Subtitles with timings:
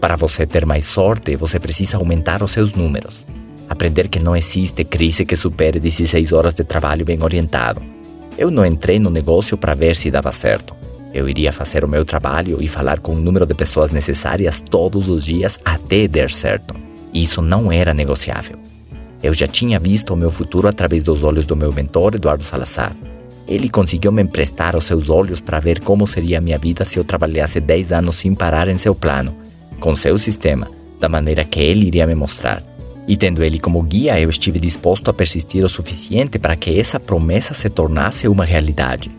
[0.00, 3.26] Para você ter mais sorte, você precisa aumentar os seus números.
[3.68, 7.82] Aprender que não existe crise que supere 16 horas de trabalho bem orientado.
[8.36, 10.74] Eu não entrei no negócio para ver se dava certo.
[11.12, 15.08] Eu iria fazer o meu trabalho e falar com o número de pessoas necessárias todos
[15.08, 16.74] os dias até dar certo.
[17.12, 18.56] Isso não era negociável.
[19.20, 22.94] Eu já tinha visto o meu futuro através dos olhos do meu mentor, Eduardo Salazar.
[23.48, 26.98] Ele conseguiu me emprestar os seus olhos para ver como seria a minha vida se
[26.98, 29.34] eu trabalhasse 10 anos sem parar em seu plano,
[29.78, 30.70] com seu sistema,
[31.00, 32.62] da maneira que ele iria me mostrar.
[33.06, 37.00] E tendo ele como guia, eu estive disposto a persistir o suficiente para que essa
[37.00, 39.10] promessa se tornasse uma realidade.